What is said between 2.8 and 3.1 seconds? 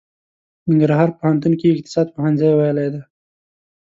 دی.